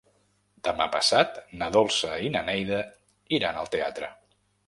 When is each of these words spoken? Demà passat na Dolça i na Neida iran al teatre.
Demà 0.67 0.87
passat 0.95 1.35
na 1.59 1.67
Dolça 1.75 2.15
i 2.29 2.33
na 2.37 2.43
Neida 2.49 2.81
iran 3.41 3.59
al 3.65 3.73
teatre. 3.77 4.13